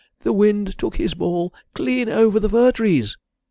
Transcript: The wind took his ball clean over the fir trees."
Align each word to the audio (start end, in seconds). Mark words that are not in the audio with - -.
The 0.23 0.33
wind 0.33 0.79
took 0.79 0.95
his 0.95 1.13
ball 1.13 1.53
clean 1.75 2.09
over 2.09 2.39
the 2.39 2.49
fir 2.49 2.71
trees." 2.71 3.17